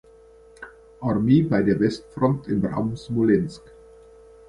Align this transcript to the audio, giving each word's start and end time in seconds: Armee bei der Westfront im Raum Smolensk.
Armee 1.01 1.43
bei 1.43 1.61
der 1.61 1.79
Westfront 1.79 2.47
im 2.47 2.65
Raum 2.65 2.97
Smolensk. 2.97 3.61